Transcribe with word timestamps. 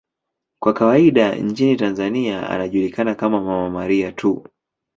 Kwa 0.59 0.73
kawaida 0.73 1.35
nchini 1.35 1.75
Tanzania 1.75 2.49
anajulikana 2.49 3.15
kama 3.15 3.41
'Mama 3.41 3.69
Maria' 3.69 4.11
tu. 4.11 4.45